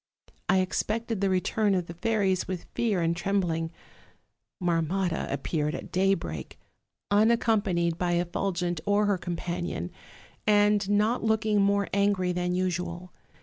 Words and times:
"I 0.49 0.61
expected 0.61 1.21
the 1.21 1.29
return 1.29 1.75
of 1.75 1.85
the 1.85 1.93
fairies 1.93 2.47
with 2.47 2.65
fear 2.73 3.01
and 3.03 3.15
trembling. 3.15 3.71
Marmotta 4.59 5.31
appeared 5.31 5.75
at 5.75 5.91
daybreak, 5.91 6.57
unaccom 7.11 7.61
panied 7.61 7.99
by 7.99 8.13
Effulgent 8.13 8.81
or 8.87 9.05
her 9.05 9.19
companion, 9.19 9.91
and 10.47 10.89
not 10.89 11.23
looking 11.23 11.61
more 11.61 11.87
angry 11.93 12.31
than 12.31 12.55
usual. 12.55 13.13